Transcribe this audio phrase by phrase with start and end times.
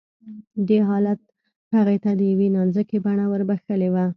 [0.67, 1.19] دې حالت
[1.75, 4.05] هغې ته د يوې نانځکې بڼه وربښلې وه